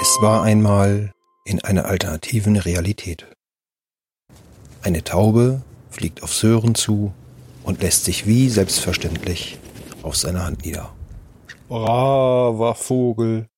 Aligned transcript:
Es 0.00 0.22
war 0.22 0.42
einmal 0.44 1.12
in 1.44 1.60
einer 1.64 1.86
alternativen 1.86 2.56
Realität. 2.56 3.26
Eine 4.82 5.02
Taube 5.02 5.62
fliegt 5.90 6.22
auf 6.22 6.32
Sören 6.32 6.76
zu 6.76 7.12
und 7.64 7.82
lässt 7.82 8.04
sich 8.04 8.24
wie 8.24 8.48
selbstverständlich 8.48 9.58
auf 10.02 10.16
seine 10.16 10.44
Hand 10.44 10.64
nieder. 10.64 10.94
Braver 11.68 12.76
Vogel. 12.76 13.48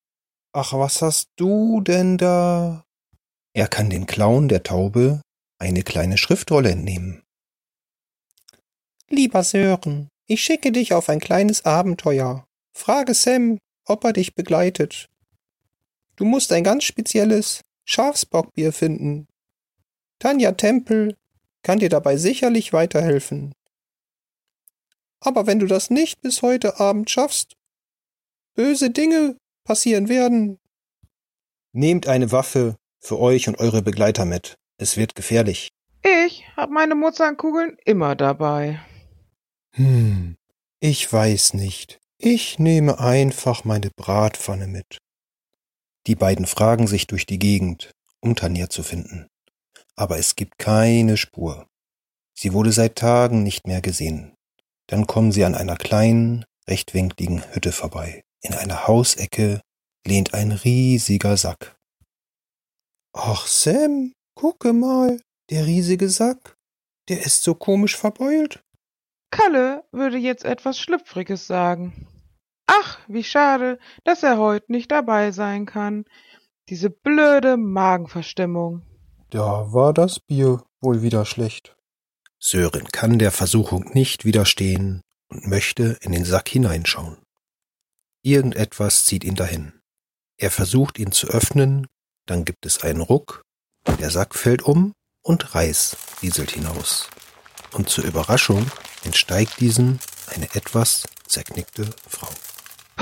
Ach, 0.53 0.73
was 0.73 1.03
hast 1.03 1.29
du 1.37 1.83
denn 1.83 2.17
da? 2.17 2.85
Er 3.53 3.69
kann 3.69 3.91
den 3.91 4.07
Klauen 4.07 4.49
der 4.49 4.63
Taube 4.63 5.21
eine 5.59 5.83
kleine 5.83 6.17
Schriftrolle 6.17 6.71
entnehmen. 6.71 7.23
Lieber 9.11 9.45
Sören, 9.45 10.09
ich 10.27 10.43
schicke 10.43 10.73
dich 10.73 10.95
auf 10.95 11.11
ein 11.11 11.21
kleines 11.21 11.67
Abenteuer. 11.67 12.47
Frage 12.75 13.13
Sam, 13.13 13.59
ob 13.85 14.05
er 14.05 14.15
dich 14.15 14.35
begleitet. 14.35 15.10
Du 16.21 16.27
musst 16.27 16.53
ein 16.53 16.65
ganz 16.65 16.85
spezielles 16.85 17.63
Schafsbockbier 17.87 18.75
finden. 18.75 19.27
Tanja 20.19 20.53
Tempel 20.53 21.17
kann 21.63 21.79
dir 21.79 21.89
dabei 21.89 22.19
sicherlich 22.19 22.75
weiterhelfen. 22.75 23.55
Aber 25.21 25.47
wenn 25.47 25.61
du 25.61 25.67
das 25.67 25.89
nicht 25.89 26.21
bis 26.21 26.43
heute 26.43 26.79
Abend 26.79 27.09
schaffst, 27.09 27.57
böse 28.55 28.91
Dinge 28.91 29.39
passieren 29.65 30.11
werden. 30.11 30.59
Nehmt 31.73 32.07
eine 32.07 32.31
Waffe 32.33 32.77
für 32.99 33.19
euch 33.19 33.49
und 33.49 33.59
eure 33.59 33.81
Begleiter 33.81 34.27
mit. 34.27 34.57
Es 34.77 34.99
wird 34.99 35.15
gefährlich. 35.15 35.71
Ich 36.03 36.45
hab 36.55 36.69
meine 36.69 36.97
Mozartkugeln 36.97 37.79
immer 37.87 38.15
dabei. 38.15 38.79
Hm, 39.73 40.37
ich 40.81 41.11
weiß 41.11 41.55
nicht. 41.55 41.99
Ich 42.19 42.59
nehme 42.59 43.01
einfach 43.01 43.65
meine 43.65 43.89
Bratpfanne 43.97 44.67
mit. 44.67 44.99
Die 46.07 46.15
beiden 46.15 46.47
fragen 46.47 46.87
sich 46.87 47.07
durch 47.07 47.27
die 47.27 47.39
Gegend, 47.39 47.93
um 48.21 48.37
Tanja 48.37 48.69
zu 48.69 48.83
finden. 48.83 49.29
Aber 49.97 50.19
es 50.19 50.37
gibt 50.37 50.59
keine 50.59 51.17
Spur. 51.17 51.67
Sie 52.35 52.53
wurde 52.53 52.73
seit 52.73 52.97
Tagen 52.97 53.43
nicht 53.43 53.67
mehr 53.67 53.83
gesehen. 53.83 54.35
Dann 54.87 55.07
kommen 55.07 55.31
sie 55.31 55.45
an 55.45 55.55
einer 55.55 55.77
kleinen, 55.77 56.45
rechtwinkligen 56.69 57.55
Hütte 57.55 57.73
vorbei. 57.73 58.23
In 58.43 58.55
einer 58.55 58.89
Hausecke 58.89 59.61
lehnt 60.07 60.35
ein 60.35 60.53
riesiger 60.53 61.37
Sack. 61.37 61.77
Ach, 63.13 63.47
Sam, 63.47 64.13
gucke 64.35 64.73
mal, 64.73 65.21
der 65.51 65.67
riesige 65.67 66.09
Sack. 66.09 66.57
Der 67.09 67.25
ist 67.25 67.43
so 67.43 67.55
komisch 67.55 67.97
verbeult. 67.97 68.63
Kalle 69.31 69.85
würde 69.93 70.17
jetzt 70.17 70.45
etwas 70.45 70.79
Schlüpfriges 70.79 71.47
sagen. 71.47 72.07
Ach, 72.81 72.99
wie 73.09 73.25
schade, 73.25 73.79
dass 74.05 74.23
er 74.23 74.39
heute 74.39 74.73
nicht 74.73 74.91
dabei 74.91 75.33
sein 75.33 75.67
kann. 75.67 76.05
Diese 76.69 76.91
blöde 76.91 77.57
Magenverstimmung. 77.57 78.83
Da 79.31 79.73
war 79.73 79.93
das 79.93 80.21
Bier 80.21 80.63
wohl 80.81 81.03
wieder 81.03 81.25
schlecht. 81.25 81.77
Sören 82.39 82.87
kann 82.89 83.19
der 83.19 83.33
Versuchung 83.33 83.91
nicht 83.93 84.25
widerstehen 84.25 85.03
und 85.29 85.47
möchte 85.47 85.99
in 86.01 86.13
den 86.13 86.25
Sack 86.25 86.49
hineinschauen. 86.49 87.19
Irgendetwas 88.23 89.05
zieht 89.05 89.25
ihn 89.25 89.35
dahin. 89.35 89.73
Er 90.39 90.51
versucht 90.51 90.99
ihn 90.99 91.13
zu 91.13 91.29
öffnen, 91.29 91.87
dann 92.27 92.45
gibt 92.45 92.65
es 92.65 92.83
einen 92.83 93.03
Ruck, 93.03 93.43
der 93.99 94.11
Sack 94.11 94.35
fällt 94.35 94.63
um 94.63 94.93
und 95.23 95.55
Reis 95.55 95.97
rieselt 96.23 96.53
hinaus. 96.53 97.11
Und 97.73 97.89
zur 97.89 98.05
Überraschung 98.05 98.71
entsteigt 99.05 99.61
diesem 99.61 99.99
eine 100.35 100.47
etwas 100.55 101.07
zerknickte 101.27 101.91
Frau. 102.09 102.29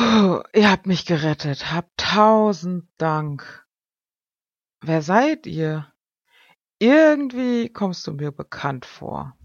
Oh, 0.00 0.42
ihr 0.54 0.70
habt 0.70 0.86
mich 0.86 1.06
gerettet. 1.06 1.72
Habt 1.72 1.91
tausend 1.97 2.88
Dank. 2.98 3.66
Wer 4.81 5.03
seid 5.03 5.44
ihr? 5.48 5.92
Irgendwie 6.78 7.69
kommst 7.69 8.06
du 8.06 8.12
mir 8.12 8.31
bekannt 8.31 8.87
vor. 8.87 9.37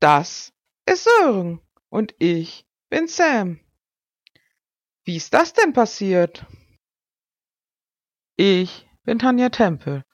Das 0.00 0.52
ist 0.86 1.04
Sören 1.04 1.60
und 1.88 2.16
ich 2.18 2.66
bin 2.90 3.06
Sam. 3.06 3.60
Wie 5.04 5.14
ist 5.14 5.32
das 5.32 5.52
denn 5.52 5.72
passiert? 5.72 6.46
Ich 8.34 8.88
bin 9.04 9.20
Tanja 9.20 9.50
Tempel, 9.50 10.04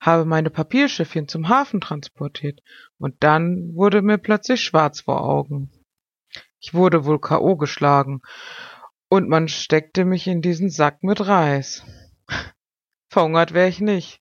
habe 0.00 0.24
meine 0.24 0.48
Papierschiffchen 0.48 1.28
zum 1.28 1.50
Hafen 1.50 1.82
transportiert 1.82 2.62
und 2.96 3.22
dann 3.22 3.74
wurde 3.74 4.00
mir 4.00 4.16
plötzlich 4.16 4.64
schwarz 4.64 5.02
vor 5.02 5.20
Augen. 5.20 5.70
Ich 6.58 6.72
wurde 6.72 7.04
wohl 7.04 7.20
K.O. 7.20 7.56
geschlagen 7.56 8.22
und 9.08 9.28
man 9.28 9.48
steckte 9.48 10.04
mich 10.04 10.26
in 10.26 10.42
diesen 10.42 10.70
Sack 10.70 11.02
mit 11.02 11.26
Reis. 11.26 11.84
Verhungert 13.10 13.54
wär 13.54 13.68
ich 13.68 13.80
nicht. 13.80 14.20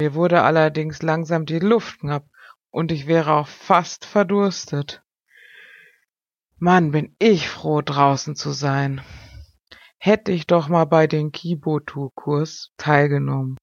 Mir 0.00 0.14
wurde 0.14 0.42
allerdings 0.42 1.02
langsam 1.02 1.46
die 1.46 1.58
Luft 1.58 2.00
knapp 2.00 2.26
und 2.70 2.92
ich 2.92 3.06
wäre 3.06 3.32
auch 3.34 3.48
fast 3.48 4.04
verdurstet. 4.04 5.02
Mann, 6.58 6.92
bin 6.92 7.16
ich 7.18 7.48
froh, 7.48 7.82
draußen 7.82 8.36
zu 8.36 8.52
sein. 8.52 9.00
Hätte 9.98 10.32
ich 10.32 10.46
doch 10.46 10.68
mal 10.68 10.84
bei 10.84 11.06
den 11.06 11.32
Kibotu-Kurs 11.32 12.70
teilgenommen. 12.76 13.56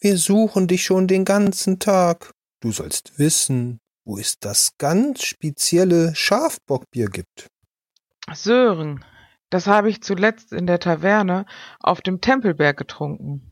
Wir 0.00 0.16
suchen 0.16 0.68
dich 0.68 0.84
schon 0.84 1.06
den 1.06 1.24
ganzen 1.24 1.78
Tag. 1.78 2.32
Du 2.60 2.72
sollst 2.72 3.18
wissen, 3.18 3.78
wo 4.04 4.16
es 4.16 4.38
das 4.38 4.76
ganz 4.78 5.22
spezielle 5.22 6.14
Schafbockbier 6.14 7.08
gibt. 7.08 7.48
Sören, 8.32 9.04
das 9.50 9.66
habe 9.66 9.88
ich 9.88 10.02
zuletzt 10.02 10.52
in 10.52 10.66
der 10.66 10.78
Taverne 10.78 11.46
auf 11.80 12.02
dem 12.02 12.20
Tempelberg 12.20 12.76
getrunken. 12.76 13.50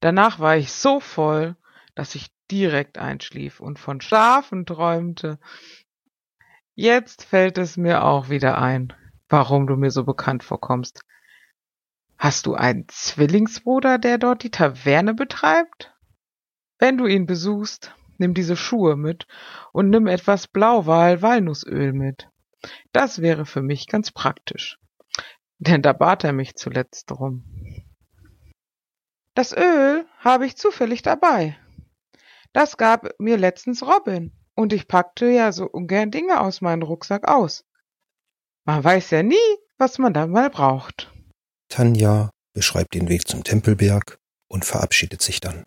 Danach 0.00 0.38
war 0.38 0.56
ich 0.56 0.72
so 0.72 1.00
voll, 1.00 1.56
dass 1.94 2.14
ich 2.14 2.28
direkt 2.50 2.98
einschlief 2.98 3.60
und 3.60 3.78
von 3.78 4.00
Schafen 4.00 4.64
träumte. 4.64 5.38
Jetzt 6.74 7.24
fällt 7.24 7.58
es 7.58 7.76
mir 7.76 8.04
auch 8.04 8.28
wieder 8.28 8.58
ein, 8.58 8.92
warum 9.28 9.66
du 9.66 9.76
mir 9.76 9.90
so 9.90 10.04
bekannt 10.04 10.42
vorkommst. 10.42 11.02
Hast 12.18 12.46
du 12.46 12.54
einen 12.54 12.88
Zwillingsbruder, 12.88 13.98
der 13.98 14.16
dort 14.16 14.42
die 14.42 14.50
Taverne 14.50 15.12
betreibt? 15.12 15.94
Wenn 16.78 16.96
du 16.96 17.06
ihn 17.06 17.26
besuchst, 17.26 17.94
nimm 18.16 18.32
diese 18.32 18.56
Schuhe 18.56 18.96
mit 18.96 19.26
und 19.72 19.90
nimm 19.90 20.06
etwas 20.06 20.46
Blauwal-Walnussöl 20.48 21.92
mit. 21.92 22.28
Das 22.92 23.20
wäre 23.20 23.44
für 23.44 23.62
mich 23.62 23.86
ganz 23.86 24.10
praktisch 24.10 24.78
denn 25.58 25.82
da 25.82 25.92
bat 25.92 26.24
er 26.24 26.32
mich 26.32 26.54
zuletzt 26.56 27.10
drum. 27.10 27.44
Das 29.34 29.52
Öl 29.52 30.06
habe 30.18 30.46
ich 30.46 30.56
zufällig 30.56 31.02
dabei. 31.02 31.58
Das 32.52 32.76
gab 32.76 33.08
mir 33.18 33.36
letztens 33.36 33.82
Robin, 33.82 34.32
und 34.54 34.72
ich 34.72 34.88
packte 34.88 35.26
ja 35.26 35.52
so 35.52 35.66
ungern 35.66 36.10
Dinge 36.10 36.40
aus 36.40 36.62
meinem 36.62 36.82
Rucksack 36.82 37.28
aus. 37.28 37.64
Man 38.64 38.82
weiß 38.82 39.10
ja 39.10 39.22
nie, 39.22 39.36
was 39.76 39.98
man 39.98 40.14
dann 40.14 40.30
mal 40.30 40.50
braucht. 40.50 41.12
Tanja 41.68 42.30
beschreibt 42.54 42.94
den 42.94 43.08
Weg 43.08 43.28
zum 43.28 43.44
Tempelberg 43.44 44.18
und 44.48 44.64
verabschiedet 44.64 45.20
sich 45.20 45.40
dann. 45.40 45.66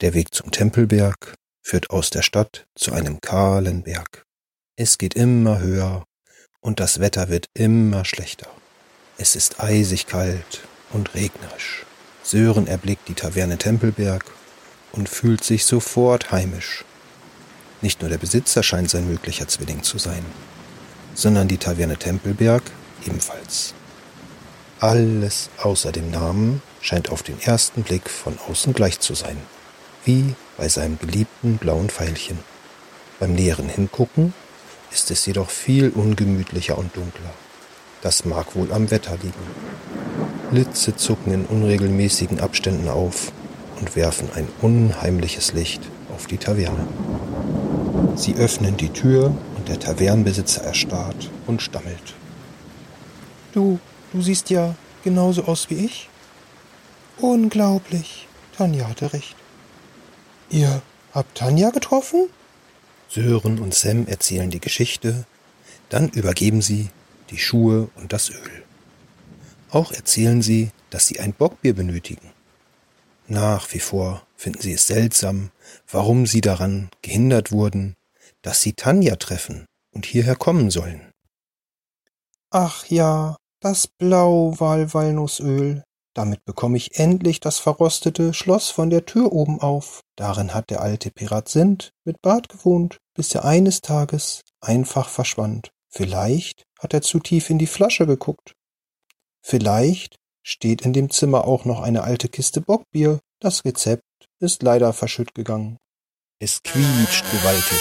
Der 0.00 0.14
Weg 0.14 0.34
zum 0.34 0.50
Tempelberg 0.50 1.34
führt 1.62 1.90
aus 1.90 2.10
der 2.10 2.22
Stadt 2.22 2.66
zu 2.74 2.92
einem 2.92 3.20
kahlen 3.20 3.82
Berg. 3.82 4.24
Es 4.76 4.98
geht 4.98 5.14
immer 5.14 5.58
höher 5.60 6.04
und 6.60 6.80
das 6.80 7.00
Wetter 7.00 7.28
wird 7.28 7.48
immer 7.54 8.04
schlechter. 8.04 8.48
Es 9.18 9.36
ist 9.36 9.60
eisig 9.60 10.06
kalt 10.06 10.62
und 10.92 11.14
regnerisch. 11.14 11.84
Sören 12.22 12.66
erblickt 12.66 13.08
die 13.08 13.14
Taverne 13.14 13.56
Tempelberg 13.56 14.24
und 14.92 15.08
fühlt 15.08 15.44
sich 15.44 15.64
sofort 15.64 16.32
heimisch. 16.32 16.84
Nicht 17.82 18.00
nur 18.00 18.10
der 18.10 18.18
Besitzer 18.18 18.62
scheint 18.62 18.90
sein 18.90 19.08
möglicher 19.08 19.48
Zwilling 19.48 19.82
zu 19.82 19.98
sein, 19.98 20.24
sondern 21.14 21.48
die 21.48 21.58
Taverne 21.58 21.96
Tempelberg 21.96 22.62
ebenfalls. 23.06 23.74
Alles 24.80 25.50
außer 25.58 25.92
dem 25.92 26.10
Namen 26.10 26.62
scheint 26.82 27.10
auf 27.10 27.22
den 27.22 27.40
ersten 27.40 27.82
Blick 27.82 28.10
von 28.10 28.38
außen 28.48 28.74
gleich 28.74 29.00
zu 29.00 29.14
sein, 29.14 29.38
wie 30.04 30.34
bei 30.56 30.68
seinem 30.68 30.98
geliebten 30.98 31.56
blauen 31.58 31.88
Pfeilchen. 31.88 32.38
Beim 33.18 33.34
näheren 33.34 33.68
Hingucken 33.68 34.34
ist 34.90 35.10
es 35.10 35.26
jedoch 35.26 35.50
viel 35.50 35.90
ungemütlicher 35.90 36.78
und 36.78 36.96
dunkler. 36.96 37.32
Das 38.02 38.24
mag 38.24 38.54
wohl 38.54 38.72
am 38.72 38.90
Wetter 38.90 39.16
liegen. 39.22 39.34
Blitze 40.50 40.96
zucken 40.96 41.32
in 41.32 41.44
unregelmäßigen 41.44 42.40
Abständen 42.40 42.88
auf 42.88 43.32
und 43.80 43.96
werfen 43.96 44.28
ein 44.34 44.48
unheimliches 44.62 45.52
Licht 45.52 45.82
auf 46.14 46.26
die 46.26 46.38
Taverne. 46.38 46.86
Sie 48.14 48.34
öffnen 48.34 48.76
die 48.76 48.90
Tür 48.90 49.36
und 49.56 49.68
der 49.68 49.78
Tavernenbesitzer 49.78 50.62
erstarrt 50.62 51.30
und 51.46 51.62
stammelt. 51.62 52.14
Du, 53.52 53.78
du 54.12 54.22
siehst 54.22 54.50
ja 54.50 54.74
genauso 55.02 55.44
aus 55.44 55.68
wie 55.70 55.84
ich. 55.84 56.08
Unglaublich. 57.18 58.28
Tanja 58.56 58.88
hatte 58.88 59.12
recht. 59.12 59.36
Ihr 60.50 60.80
habt 61.12 61.36
Tanja 61.36 61.70
getroffen? 61.70 62.28
Sören 63.08 63.58
und 63.58 63.74
Sam 63.74 64.06
erzählen 64.06 64.50
die 64.50 64.60
Geschichte, 64.60 65.24
dann 65.88 66.08
übergeben 66.10 66.62
sie 66.62 66.88
die 67.30 67.38
Schuhe 67.38 67.88
und 67.96 68.12
das 68.12 68.30
Öl. 68.30 68.64
Auch 69.70 69.92
erzählen 69.92 70.42
sie, 70.42 70.70
dass 70.90 71.06
sie 71.06 71.20
ein 71.20 71.32
Bockbier 71.32 71.74
benötigen. 71.74 72.32
Nach 73.28 73.72
wie 73.72 73.80
vor 73.80 74.26
finden 74.36 74.60
sie 74.60 74.72
es 74.72 74.86
seltsam, 74.86 75.50
warum 75.90 76.26
sie 76.26 76.40
daran 76.40 76.88
gehindert 77.02 77.50
wurden, 77.50 77.94
dass 78.42 78.62
sie 78.62 78.74
Tanja 78.74 79.16
treffen 79.16 79.66
und 79.92 80.06
hierher 80.06 80.36
kommen 80.36 80.70
sollen. 80.70 81.10
Ach 82.50 82.86
ja, 82.86 83.36
das 83.60 83.88
Blauwal-Walnussöl. 83.88 85.82
Damit 86.16 86.46
bekomme 86.46 86.78
ich 86.78 86.98
endlich 86.98 87.40
das 87.40 87.58
verrostete 87.58 88.32
Schloss 88.32 88.70
von 88.70 88.88
der 88.88 89.04
Tür 89.04 89.34
oben 89.34 89.60
auf. 89.60 90.00
Darin 90.16 90.54
hat 90.54 90.70
der 90.70 90.80
alte 90.80 91.10
Pirat 91.10 91.50
Sint 91.50 91.92
mit 92.06 92.22
Bart 92.22 92.48
gewohnt, 92.48 92.96
bis 93.14 93.34
er 93.34 93.44
eines 93.44 93.82
Tages 93.82 94.40
einfach 94.62 95.10
verschwand. 95.10 95.72
Vielleicht 95.90 96.64
hat 96.78 96.94
er 96.94 97.02
zu 97.02 97.20
tief 97.20 97.50
in 97.50 97.58
die 97.58 97.66
Flasche 97.66 98.06
geguckt. 98.06 98.54
Vielleicht 99.42 100.16
steht 100.42 100.80
in 100.80 100.94
dem 100.94 101.10
Zimmer 101.10 101.46
auch 101.46 101.66
noch 101.66 101.82
eine 101.82 102.02
alte 102.02 102.30
Kiste 102.30 102.62
Bockbier. 102.62 103.20
Das 103.38 103.66
Rezept 103.66 104.02
ist 104.40 104.62
leider 104.62 104.94
verschütt 104.94 105.34
gegangen. 105.34 105.76
Es 106.38 106.62
quietscht 106.62 107.30
gewaltig. 107.30 107.80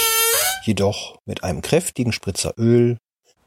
Jedoch 0.66 1.16
mit 1.26 1.46
einem 1.46 1.62
kräftigen 1.62 2.12
Spritzer 2.12 2.54
Öl 2.58 2.98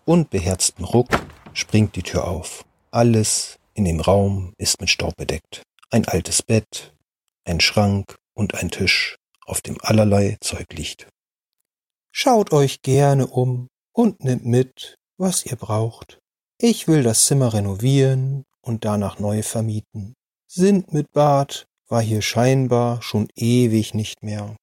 und 0.07 0.31
beherztem 0.31 0.87
Ruck 0.87 1.09
springt 1.53 1.95
die 1.95 2.03
Tür 2.03 2.27
auf. 2.27 2.65
Alles 2.91 3.58
in 3.79 3.85
dem 3.85 4.01
Raum 4.01 4.55
ist 4.59 4.81
mit 4.81 4.91
Staub 4.91 5.15
bedeckt. 5.17 5.63
Ein 5.91 6.07
altes 6.09 6.43
Bett, 6.43 6.97
ein 7.45 7.61
Schrank 7.61 8.19
und 8.35 8.57
ein 8.57 8.73
Tisch, 8.73 9.17
auf 9.47 9.61
dem 9.61 9.79
allerlei 9.81 10.37
Zeug 10.41 10.67
liegt. 10.73 11.09
Schaut 12.11 12.53
euch 12.53 12.83
gerne 12.83 13.29
um 13.29 13.69
und 13.93 14.25
nimmt 14.25 14.45
mit, 14.45 14.97
was 15.17 15.47
ihr 15.47 15.55
braucht. 15.55 16.19
Ich 16.61 16.89
will 16.89 17.05
das 17.05 17.27
Zimmer 17.27 17.55
renovieren 17.55 18.43
und 18.63 18.85
danach 18.85 19.21
neu 19.21 19.45
vermieten. 19.45 20.15
Sind 20.49 20.93
mit 20.93 21.13
Bart 21.13 21.67
war 21.87 22.03
hier 22.03 22.21
scheinbar 22.21 23.01
schon 23.01 23.29
ewig 23.37 23.95
nicht 23.95 24.25
mehr. 24.25 24.57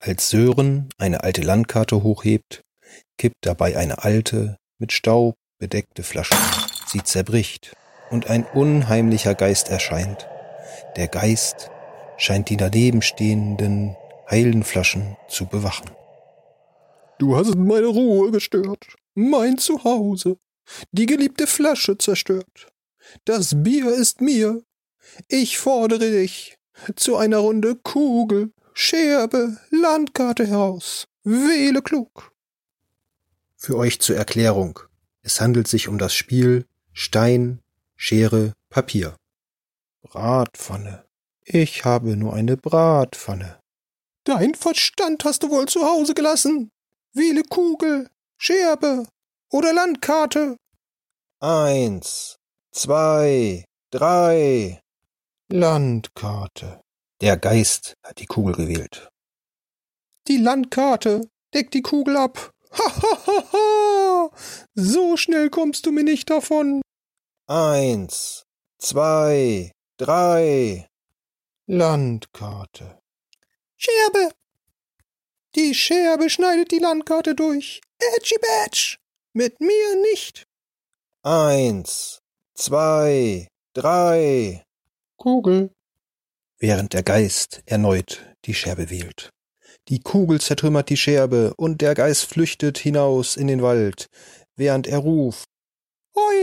Als 0.00 0.28
Sören 0.28 0.88
eine 0.98 1.22
alte 1.22 1.42
Landkarte 1.42 2.02
hochhebt, 2.02 2.62
kippt 3.16 3.36
dabei 3.42 3.76
eine 3.76 4.02
alte, 4.02 4.56
mit 4.78 4.90
Staub 4.90 5.36
bedeckte 5.60 6.02
Flasche. 6.02 6.34
Sie 6.88 7.04
zerbricht 7.04 7.76
und 8.10 8.28
ein 8.28 8.44
unheimlicher 8.44 9.34
Geist 9.34 9.68
erscheint. 9.68 10.26
Der 10.96 11.08
Geist 11.08 11.70
scheint 12.16 12.48
die 12.48 12.56
daneben 12.56 13.02
stehenden 13.02 13.96
heilen 14.30 14.64
Flaschen 14.64 15.16
zu 15.28 15.46
bewachen. 15.46 15.90
Du 17.18 17.36
hast 17.36 17.54
meine 17.54 17.86
Ruhe 17.86 18.30
gestört, 18.30 18.96
mein 19.14 19.58
Zuhause, 19.58 20.38
die 20.92 21.06
geliebte 21.06 21.46
Flasche 21.46 21.96
zerstört. 21.96 22.68
Das 23.24 23.62
Bier 23.62 23.94
ist 23.94 24.20
mir. 24.20 24.62
Ich 25.28 25.58
fordere 25.58 26.10
dich 26.10 26.58
zu 26.96 27.16
einer 27.16 27.38
Runde 27.38 27.76
Kugel, 27.76 28.52
Scherbe, 28.74 29.56
Landkarte 29.70 30.46
heraus. 30.46 31.06
Wähle 31.24 31.82
klug. 31.82 32.32
Für 33.56 33.76
euch 33.76 34.00
zur 34.00 34.16
Erklärung. 34.16 34.80
Es 35.22 35.40
handelt 35.40 35.66
sich 35.66 35.88
um 35.88 35.98
das 35.98 36.14
Spiel 36.14 36.66
Stein, 36.92 37.60
Schere, 37.96 38.52
Papier. 38.68 39.16
Bratpfanne. 40.02 41.04
Ich 41.44 41.84
habe 41.84 42.16
nur 42.16 42.34
eine 42.34 42.56
Bratpfanne. 42.56 43.58
Dein 44.24 44.54
Verstand 44.54 45.24
hast 45.24 45.42
du 45.42 45.50
wohl 45.50 45.66
zu 45.66 45.82
Hause 45.82 46.14
gelassen. 46.14 46.70
Wähle 47.14 47.42
Kugel, 47.42 48.10
Scherbe 48.38 49.06
oder 49.50 49.72
Landkarte. 49.72 50.56
Eins, 51.40 52.36
zwei, 52.72 53.64
drei. 53.90 54.80
Landkarte. 55.48 56.80
Der 57.20 57.36
Geist 57.36 57.94
hat 58.04 58.18
die 58.18 58.26
Kugel 58.26 58.56
gewählt. 58.56 59.08
Die 60.28 60.38
Landkarte 60.38 61.28
deckt 61.54 61.74
die 61.74 61.82
Kugel 61.82 62.16
ab. 62.16 62.50
Ha 62.78 62.92
ha 63.02 63.26
ha 63.26 63.52
ha! 63.52 64.30
So 64.74 65.16
schnell 65.16 65.48
kommst 65.48 65.86
du 65.86 65.92
mir 65.92 66.04
nicht 66.04 66.28
davon. 66.28 66.82
Eins, 67.48 68.44
zwei, 68.76 69.70
drei. 69.98 70.88
Landkarte. 71.68 72.98
Scherbe. 73.76 74.32
Die 75.54 75.72
Scherbe 75.72 76.28
schneidet 76.28 76.72
die 76.72 76.80
Landkarte 76.80 77.36
durch. 77.36 77.80
Edgy 78.00 78.34
Badge. 78.40 78.96
Mit 79.32 79.60
mir 79.60 80.02
nicht. 80.10 80.48
Eins, 81.22 82.18
zwei, 82.54 83.46
drei. 83.74 84.64
Kugel. 85.16 85.70
Während 86.58 86.94
der 86.94 87.04
Geist 87.04 87.62
erneut 87.64 88.26
die 88.46 88.54
Scherbe 88.54 88.90
wählt. 88.90 89.30
Die 89.86 90.00
Kugel 90.00 90.40
zertrümmert 90.40 90.90
die 90.90 90.96
Scherbe 90.96 91.54
und 91.56 91.80
der 91.80 91.94
Geist 91.94 92.24
flüchtet 92.24 92.76
hinaus 92.76 93.36
in 93.36 93.46
den 93.46 93.62
Wald, 93.62 94.08
während 94.56 94.88
er 94.88 94.98
ruft. 94.98 95.48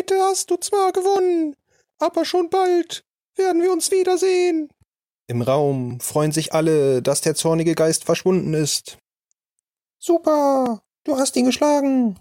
Heute 0.03 0.19
hast 0.19 0.51
du 0.51 0.57
zwar 0.57 0.91
gewonnen, 0.91 1.55
aber 1.97 2.25
schon 2.25 2.49
bald 2.49 3.05
werden 3.37 3.61
wir 3.61 3.71
uns 3.71 3.89
wiedersehen. 3.89 4.67
Im 5.27 5.41
Raum 5.41 6.01
freuen 6.01 6.33
sich 6.33 6.51
alle, 6.51 7.01
dass 7.01 7.21
der 7.21 7.35
zornige 7.35 7.73
Geist 7.73 8.03
verschwunden 8.03 8.53
ist. 8.53 8.97
Super, 9.99 10.83
du 11.05 11.15
hast 11.15 11.37
ihn 11.37 11.45
geschlagen. 11.45 12.19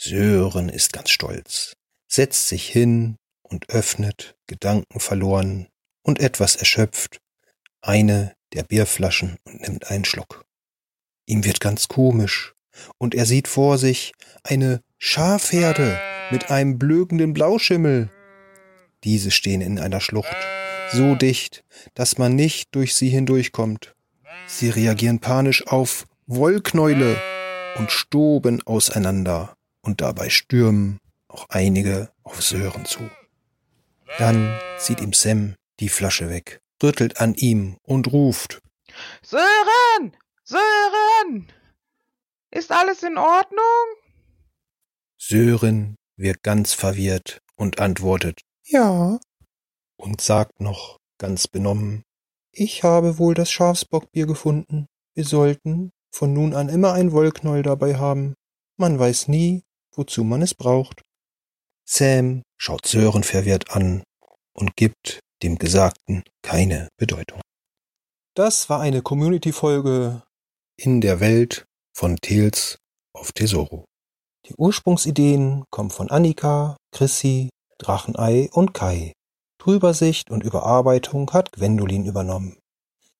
Sören 0.00 0.70
ist 0.70 0.94
ganz 0.94 1.10
stolz, 1.10 1.74
setzt 2.08 2.48
sich 2.48 2.70
hin 2.70 3.16
und 3.42 3.68
öffnet, 3.68 4.34
gedankenverloren 4.46 5.68
und 6.02 6.20
etwas 6.20 6.56
erschöpft, 6.56 7.18
eine 7.82 8.34
der 8.54 8.62
Bierflaschen 8.62 9.36
und 9.44 9.60
nimmt 9.60 9.90
einen 9.90 10.06
Schluck. 10.06 10.46
Ihm 11.26 11.44
wird 11.44 11.60
ganz 11.60 11.86
komisch, 11.86 12.54
und 12.96 13.14
er 13.14 13.26
sieht 13.26 13.46
vor 13.46 13.76
sich 13.76 14.14
eine 14.42 14.80
Schafherde 14.98 16.00
mit 16.30 16.50
einem 16.50 16.78
blökenden 16.78 17.32
Blauschimmel. 17.32 18.10
Diese 19.04 19.30
stehen 19.30 19.60
in 19.60 19.78
einer 19.78 20.00
Schlucht, 20.00 20.36
so 20.92 21.14
dicht, 21.14 21.64
dass 21.94 22.18
man 22.18 22.34
nicht 22.34 22.74
durch 22.74 22.94
sie 22.94 23.08
hindurchkommt. 23.08 23.94
Sie 24.46 24.70
reagieren 24.70 25.20
panisch 25.20 25.66
auf 25.66 26.06
Wollknäule 26.26 27.16
und 27.76 27.90
stoben 27.90 28.62
auseinander, 28.66 29.54
und 29.82 30.00
dabei 30.00 30.30
stürmen 30.30 30.98
auch 31.28 31.46
einige 31.50 32.10
auf 32.22 32.42
Sören 32.42 32.86
zu. 32.86 33.00
Dann 34.18 34.58
zieht 34.78 35.00
ihm 35.00 35.12
Sam 35.12 35.54
die 35.80 35.88
Flasche 35.88 36.30
weg 36.30 36.60
rüttelt 36.84 37.20
an 37.20 37.34
ihm 37.34 37.78
und 37.82 38.12
ruft 38.12 38.60
Sören. 39.22 40.16
Sören. 40.44 41.50
Ist 42.50 42.70
alles 42.70 43.02
in 43.02 43.16
Ordnung? 43.16 43.84
Sören 45.16 45.96
wird 46.16 46.42
ganz 46.42 46.72
verwirrt 46.72 47.40
und 47.56 47.80
antwortet 47.80 48.40
Ja 48.64 49.18
und 49.96 50.20
sagt 50.20 50.60
noch 50.60 50.98
ganz 51.18 51.48
benommen 51.48 52.02
Ich 52.52 52.82
habe 52.82 53.18
wohl 53.18 53.34
das 53.34 53.50
Schafsbockbier 53.50 54.26
gefunden. 54.26 54.86
Wir 55.14 55.24
sollten 55.24 55.90
von 56.12 56.32
nun 56.32 56.54
an 56.54 56.68
immer 56.68 56.92
ein 56.92 57.12
Wollknäuel 57.12 57.62
dabei 57.62 57.96
haben. 57.96 58.34
Man 58.76 58.98
weiß 58.98 59.28
nie, 59.28 59.62
wozu 59.92 60.24
man 60.24 60.42
es 60.42 60.54
braucht. 60.54 61.02
Sam 61.86 62.42
schaut 62.56 62.86
Sören 62.86 63.24
verwirrt 63.24 63.70
an 63.70 64.02
und 64.52 64.76
gibt 64.76 65.20
dem 65.42 65.58
Gesagten 65.58 66.24
keine 66.42 66.88
Bedeutung. 66.96 67.40
Das 68.34 68.68
war 68.68 68.80
eine 68.80 69.02
Community-Folge 69.02 70.22
in 70.76 71.00
der 71.00 71.20
Welt 71.20 71.66
von 71.92 72.16
Tales 72.16 72.78
of 73.12 73.32
Tesoro. 73.32 73.84
Die 74.46 74.54
Ursprungsideen 74.56 75.64
kommen 75.70 75.90
von 75.90 76.10
Annika, 76.10 76.76
Chrissy, 76.92 77.48
Drachenei 77.78 78.50
und 78.52 78.74
Kai. 78.74 79.12
Drübersicht 79.58 80.30
und 80.30 80.44
Überarbeitung 80.44 81.30
hat 81.32 81.52
Gwendolin 81.52 82.04
übernommen. 82.04 82.58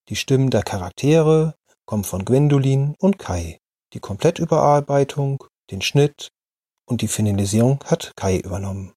Die 0.08 0.16
Stimmen 0.16 0.50
der 0.50 0.62
Charaktere 0.62 1.54
kommen 1.86 2.04
von 2.04 2.24
Gwendolin 2.24 2.94
und 2.98 3.18
Kai. 3.18 3.58
Die 3.94 4.00
Komplettüberarbeitung, 4.00 5.44
den 5.70 5.80
Schnitt 5.80 6.28
und 6.84 7.00
die 7.00 7.08
Finalisierung 7.08 7.82
hat 7.86 8.12
Kai 8.16 8.38
übernommen. 8.38 8.92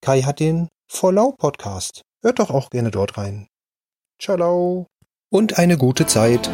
Kai 0.00 0.22
hat 0.22 0.38
den 0.38 0.68
Vorlau 0.86 1.32
Podcast. 1.32 2.02
Hört 2.22 2.38
doch 2.38 2.50
auch 2.50 2.70
gerne 2.70 2.92
dort 2.92 3.18
rein. 3.18 3.48
Ciao 4.20 4.86
und 5.30 5.58
eine 5.58 5.76
gute 5.76 6.06
Zeit. 6.06 6.48